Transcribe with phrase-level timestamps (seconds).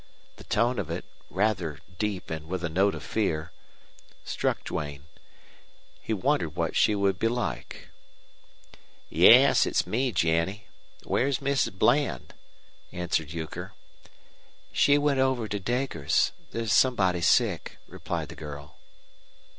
[0.37, 3.51] The tone of it, rather deep and with a note of fear,
[4.25, 5.03] struck Duane.
[6.01, 7.89] He wondered what she would be like.
[9.11, 10.65] "Yes, it's me, Jennie.
[11.03, 11.73] Where's Mrs.
[11.77, 12.33] Bland?"
[12.91, 13.73] answered Euchre.
[14.71, 16.31] "She went over to Deger's.
[16.49, 18.77] There's somebody sick," replied the girl.